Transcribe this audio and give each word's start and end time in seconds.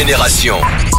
Génération. 0.00 0.89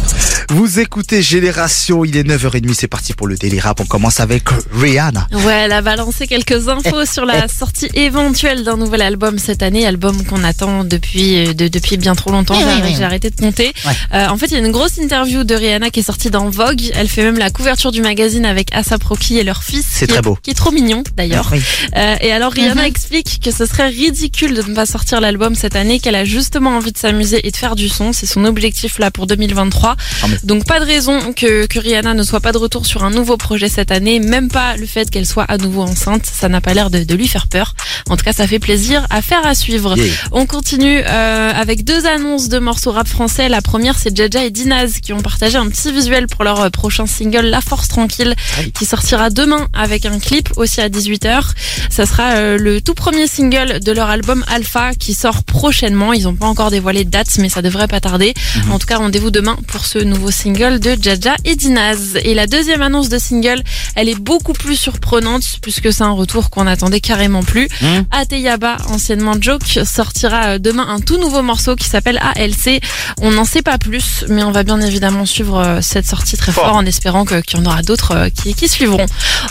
Vous 0.50 0.80
écoutez 0.80 1.22
Génération, 1.22 2.04
il 2.04 2.16
est 2.16 2.22
9h30, 2.24 2.74
c'est 2.74 2.88
parti 2.88 3.14
pour 3.14 3.26
le 3.26 3.36
Daily 3.36 3.60
Rap. 3.60 3.80
On 3.80 3.86
commence 3.86 4.20
avec 4.20 4.44
Rihanna. 4.72 5.26
Ouais, 5.32 5.52
elle 5.64 5.72
a 5.72 5.80
balancé 5.82 6.26
quelques 6.26 6.68
infos 6.68 7.04
sur 7.06 7.24
la 7.24 7.48
sortie 7.48 7.88
éventuelle 7.94 8.64
d'un 8.64 8.76
nouvel 8.76 9.02
album 9.02 9.38
cette 9.38 9.62
année, 9.62 9.86
album 9.86 10.24
qu'on 10.24 10.44
attend 10.44 10.84
depuis 10.84 11.46
euh, 11.46 11.52
de- 11.54 11.68
depuis 11.68 11.96
bien 11.96 12.14
trop 12.14 12.30
longtemps. 12.30 12.56
Oui, 12.58 12.64
oui, 12.82 12.90
J'ai 12.92 12.98
oui. 12.98 13.04
arrêté 13.04 13.30
de 13.30 13.36
compter. 13.36 13.72
Euh, 14.12 14.28
en 14.28 14.36
fait, 14.36 14.46
il 14.46 14.52
y 14.52 14.56
a 14.56 14.58
une 14.58 14.70
grosse 14.72 14.98
interview 14.98 15.44
de 15.44 15.54
Rihanna 15.54 15.90
qui 15.90 16.00
est 16.00 16.04
sortie 16.04 16.30
dans 16.30 16.50
Vogue. 16.50 16.82
Elle 16.94 17.08
fait 17.08 17.22
même 17.22 17.38
la 17.38 17.50
couverture 17.50 17.92
du 17.92 18.02
magazine 18.02 18.44
avec 18.44 18.74
Asap 18.74 19.02
Rocky 19.04 19.38
et 19.38 19.44
leur 19.44 19.62
fils. 19.62 19.86
C'est 19.88 20.06
très 20.06 20.18
est- 20.18 20.22
beau. 20.22 20.36
Qui 20.42 20.50
est 20.50 20.54
trop 20.54 20.70
mignon 20.72 21.02
d'ailleurs. 21.16 21.48
Oui. 21.52 21.60
Euh, 21.96 22.16
et 22.20 22.32
alors 22.32 22.52
Rihanna 22.52 22.86
explique 22.86 23.40
que 23.42 23.50
ce 23.50 23.64
serait 23.66 23.88
ridicule 23.88 24.54
de 24.54 24.62
ne 24.62 24.74
pas 24.74 24.86
sortir 24.86 25.20
l'album 25.20 25.54
cette 25.54 25.76
année, 25.76 25.98
qu'elle 26.00 26.14
a 26.16 26.24
justement 26.24 26.76
envie 26.76 26.92
de 26.92 26.98
s'amuser 26.98 27.46
et 27.46 27.50
de 27.50 27.56
faire 27.56 27.74
du 27.76 27.88
son. 27.88 28.12
C'est 28.12 28.26
son 28.26 28.44
objectif 28.44 28.98
là 28.98 29.10
pour 29.10 29.26
2023. 29.26 29.96
Donc 30.44 30.64
pas 30.64 30.80
de 30.80 30.84
raison 30.84 31.32
que, 31.32 31.66
que 31.66 31.78
Rihanna 31.78 32.14
ne 32.14 32.22
soit 32.22 32.40
pas 32.40 32.52
de 32.52 32.58
retour 32.58 32.86
sur 32.86 33.04
un 33.04 33.10
nouveau 33.10 33.36
projet 33.36 33.68
cette 33.68 33.90
année, 33.90 34.18
même 34.18 34.48
pas 34.48 34.76
le 34.76 34.86
fait 34.86 35.08
qu'elle 35.10 35.26
soit 35.26 35.44
à 35.44 35.56
nouveau 35.58 35.82
enceinte. 35.82 36.24
Ça 36.26 36.48
n'a 36.48 36.60
pas 36.60 36.74
l'air 36.74 36.90
de, 36.90 37.04
de 37.04 37.14
lui 37.14 37.28
faire 37.28 37.46
peur. 37.46 37.74
En 38.08 38.16
tout 38.16 38.24
cas, 38.24 38.32
ça 38.32 38.46
fait 38.46 38.58
plaisir 38.58 39.06
à 39.10 39.22
faire 39.22 39.46
à 39.46 39.54
suivre. 39.54 39.94
On 40.32 40.46
continue 40.46 41.00
euh, 41.06 41.52
avec 41.54 41.84
deux 41.84 42.06
annonces 42.06 42.48
de 42.48 42.58
morceaux 42.58 42.92
rap 42.92 43.06
français. 43.08 43.48
La 43.48 43.62
première, 43.62 43.98
c'est 43.98 44.16
Jaja 44.16 44.44
et 44.44 44.50
Dinaz 44.50 45.00
qui 45.00 45.12
ont 45.12 45.20
partagé 45.20 45.56
un 45.58 45.68
petit 45.68 45.92
visuel 45.92 46.26
pour 46.26 46.44
leur 46.44 46.60
euh, 46.60 46.70
prochain 46.70 47.06
single 47.06 47.46
La 47.46 47.60
Force 47.60 47.88
Tranquille 47.88 48.34
qui 48.74 48.84
sortira 48.84 49.30
demain 49.30 49.68
avec 49.72 50.06
un 50.06 50.18
clip 50.18 50.48
aussi 50.56 50.80
à 50.80 50.88
18h. 50.88 51.42
Ça 51.90 52.06
sera 52.06 52.32
euh, 52.32 52.58
le 52.58 52.80
tout 52.80 52.94
premier 52.94 53.26
single 53.26 53.80
de 53.80 53.92
leur 53.92 54.08
album 54.08 54.44
Alpha 54.48 54.94
qui 54.94 55.14
sort 55.14 55.44
prochainement. 55.44 56.12
Ils 56.12 56.24
n'ont 56.24 56.34
pas 56.34 56.46
encore 56.46 56.70
dévoilé 56.70 57.04
de 57.04 57.10
date, 57.10 57.28
mais 57.38 57.48
ça 57.48 57.62
devrait 57.62 57.88
pas 57.88 58.00
tarder. 58.00 58.34
En 58.70 58.78
tout 58.78 58.86
cas, 58.86 58.98
rendez-vous 58.98 59.30
demain 59.30 59.56
pour 59.68 59.86
ce 59.86 59.98
nouveau 59.98 60.21
single 60.30 60.78
de 60.80 60.96
Jaja 61.00 61.34
et 61.44 61.56
Dinaz. 61.56 62.16
Et 62.24 62.34
la 62.34 62.46
deuxième 62.46 62.82
annonce 62.82 63.08
de 63.08 63.18
single, 63.18 63.62
elle 63.94 64.08
est 64.08 64.18
beaucoup 64.18 64.52
plus 64.52 64.76
surprenante 64.76 65.42
puisque 65.60 65.92
c'est 65.92 66.02
un 66.02 66.12
retour 66.12 66.50
qu'on 66.50 66.66
attendait 66.66 67.00
carrément 67.00 67.42
plus. 67.42 67.68
Mhm. 67.80 68.04
Ateyaba, 68.10 68.76
anciennement 68.88 69.34
Joke, 69.40 69.62
sortira 69.84 70.44
euh, 70.54 70.58
demain 70.58 70.86
un 70.88 71.00
tout 71.00 71.16
nouveau 71.18 71.42
morceau 71.42 71.76
qui 71.76 71.88
s'appelle 71.88 72.18
ALC. 72.22 72.80
On 73.20 73.30
n'en 73.32 73.44
sait 73.44 73.62
pas 73.62 73.78
plus, 73.78 74.24
mais 74.28 74.42
on 74.42 74.52
va 74.52 74.62
bien 74.62 74.80
évidemment 74.80 75.26
suivre 75.26 75.58
euh, 75.58 75.78
cette 75.82 76.06
sortie 76.06 76.36
très 76.36 76.52
fort, 76.52 76.66
Fort. 76.66 76.76
en 76.76 76.86
espérant 76.86 77.24
que- 77.24 77.40
qu'il 77.40 77.58
y 77.58 77.62
en 77.62 77.66
aura 77.66 77.82
d'autres 77.82 78.12
euh, 78.14 78.28
qui, 78.30 78.54
qui 78.54 78.68
suivront. 78.68 79.06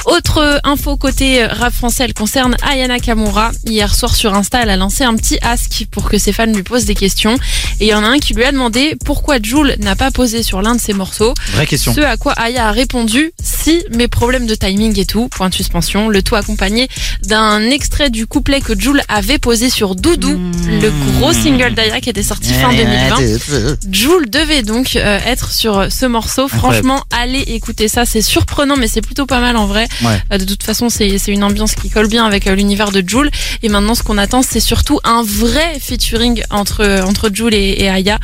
Autre 0.05 0.59
info 0.64 0.97
côté 0.97 1.45
rap 1.45 1.73
français, 1.73 2.03
elle 2.05 2.14
concerne 2.14 2.55
Ayana 2.64 2.99
Kamura. 2.99 3.52
Hier 3.66 3.94
soir 3.94 4.16
sur 4.16 4.33
Insta, 4.33 4.61
elle 4.64 4.69
a 4.69 4.77
lancé 4.77 5.03
un 5.03 5.16
petit 5.16 5.38
ask 5.42 5.86
pour 5.92 6.09
que 6.09 6.17
ses 6.17 6.33
fans 6.33 6.45
lui 6.45 6.64
posent 6.64 6.86
des 6.86 6.95
questions. 6.95 7.36
Et 7.80 7.86
il 7.86 7.88
y 7.88 7.94
en 7.94 8.03
a 8.03 8.08
un 8.08 8.19
qui 8.19 8.33
lui 8.33 8.44
a 8.44 8.52
demandé 8.52 8.95
pourquoi 9.05 9.38
Jules 9.42 9.75
n'a 9.80 9.95
pas 9.95 10.11
posé 10.11 10.44
sur 10.44 10.61
l'un 10.62 10.76
de 10.76 10.81
ses 10.81 10.94
morceaux. 10.94 11.34
Vraie 11.54 11.66
question. 11.66 11.94
Ce 11.94 12.02
à 12.02 12.17
quoi 12.17 12.34
Aya 12.34 12.67
a 12.67 12.72
répondu 12.72 13.31
si 13.62 13.84
mes 13.92 14.08
problèmes 14.08 14.48
de 14.48 14.56
timing 14.56 15.00
et 15.00 15.06
tout, 15.06 15.28
point 15.28 15.50
de 15.50 15.54
suspension, 15.54 16.09
le 16.09 16.23
tout 16.23 16.36
accompagné 16.36 16.88
d'un 17.23 17.62
extrait 17.70 18.09
du 18.09 18.26
couplet 18.26 18.59
que 18.59 18.80
Jules 18.80 19.02
avait 19.08 19.38
posé 19.38 19.70
sur 19.70 19.95
Doudou, 19.95 20.40
le 20.67 21.20
gros 21.20 21.31
single 21.31 21.76
d'Aya 21.76 22.02
qui 22.02 22.09
était 22.09 22.23
sorti 22.23 22.54
fin 22.54 22.73
2020. 22.73 23.78
Jules 23.92 24.30
devait 24.30 24.64
donc 24.64 24.95
euh, 24.95 25.20
être 25.28 25.52
sur 25.52 25.92
ce 25.92 26.06
morceau. 26.08 26.48
Franchement, 26.48 27.04
allez 27.12 27.42
écouter 27.42 27.88
ça. 27.88 28.06
C'est 28.06 28.22
surprenant, 28.22 28.78
mais 28.78 28.88
c'est 28.88 29.02
plutôt 29.02 29.28
pas 29.28 29.39
mal 29.39 29.58
en 29.58 29.67
vrai. 29.67 29.88
Ouais. 30.04 30.20
Euh, 30.34 30.38
de 30.39 30.45
toute 30.45 30.64
façon, 30.64 30.89
c'est 30.89 31.09
une 31.28 31.44
ambiance 31.44 31.76
qui 31.76 31.89
colle 31.89 32.08
bien 32.08 32.26
avec 32.26 32.48
euh, 32.48 32.56
l'univers 32.56 32.92
de 32.92 33.04
Jules. 33.06 33.30
Et 33.62 33.70
maintenant, 33.70 33.94
ce 33.94 34.02
qu'on 34.02 34.17
attend, 34.17 34.42
c'est 34.42 34.59
surtout 34.59 35.00
un 35.04 35.23
vrai 35.23 35.78
featuring 35.80 36.42
entre 36.50 37.04
entre 37.08 37.30
Jules 37.32 37.54
et, 37.54 37.84
et 37.84 37.89
Aya. 37.89 38.17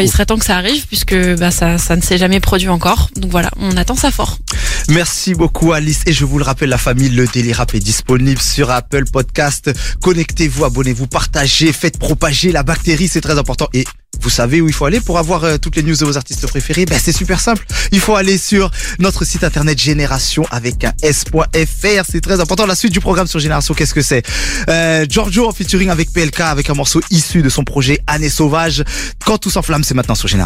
Il 0.00 0.10
serait 0.10 0.26
temps 0.26 0.38
que 0.38 0.44
ça 0.44 0.56
arrive 0.56 0.86
puisque 0.86 1.16
bah, 1.36 1.50
ça, 1.50 1.78
ça 1.78 1.96
ne 1.96 2.02
s'est 2.02 2.18
jamais 2.18 2.40
produit 2.40 2.68
encore. 2.68 3.10
Donc 3.16 3.30
voilà, 3.30 3.50
on 3.58 3.76
attend 3.76 3.96
ça 3.96 4.10
fort. 4.10 4.38
Merci 4.88 5.34
beaucoup 5.34 5.72
Alice 5.72 6.02
et 6.06 6.12
je 6.12 6.24
vous 6.24 6.38
le 6.38 6.44
rappelle 6.44 6.68
la 6.68 6.78
famille 6.78 7.08
Le 7.08 7.26
Daily 7.26 7.52
Rap 7.52 7.74
est 7.74 7.80
disponible 7.80 8.40
sur 8.40 8.70
Apple 8.70 9.04
Podcast. 9.04 9.70
Connectez-vous, 10.00 10.64
abonnez-vous, 10.64 11.08
partagez, 11.08 11.72
faites 11.72 11.98
propager 11.98 12.52
la 12.52 12.62
bactérie, 12.62 13.08
c'est 13.08 13.20
très 13.20 13.36
important 13.36 13.68
et 13.74 13.84
vous 14.20 14.30
savez 14.30 14.60
où 14.60 14.68
il 14.68 14.72
faut 14.72 14.84
aller 14.84 15.00
pour 15.00 15.18
avoir 15.18 15.44
euh, 15.44 15.58
toutes 15.58 15.76
les 15.76 15.82
news 15.82 15.96
de 15.96 16.04
vos 16.04 16.16
artistes 16.16 16.46
préférés? 16.46 16.86
Ben 16.86 16.98
c'est 17.02 17.12
super 17.12 17.40
simple. 17.40 17.66
Il 17.92 18.00
faut 18.00 18.14
aller 18.16 18.38
sur 18.38 18.70
notre 18.98 19.24
site 19.24 19.44
internet 19.44 19.78
Génération 19.78 20.44
avec 20.50 20.84
un 20.84 20.92
s.fr. 21.02 22.04
C'est 22.10 22.20
très 22.20 22.40
important. 22.40 22.66
La 22.66 22.76
suite 22.76 22.92
du 22.92 23.00
programme 23.00 23.26
sur 23.26 23.40
Génération, 23.40 23.74
qu'est-ce 23.74 23.94
que 23.94 24.02
c'est? 24.02 24.22
Euh, 24.68 25.04
Giorgio 25.08 25.46
en 25.46 25.52
featuring 25.52 25.90
avec 25.90 26.12
PLK 26.12 26.40
avec 26.40 26.70
un 26.70 26.74
morceau 26.74 27.00
issu 27.10 27.42
de 27.42 27.48
son 27.48 27.64
projet 27.64 28.00
Année 28.06 28.30
sauvage. 28.30 28.84
Quand 29.24 29.38
tout 29.38 29.50
s'enflamme, 29.50 29.84
c'est 29.84 29.94
maintenant 29.94 30.14
sur 30.14 30.28
Génération. 30.28 30.36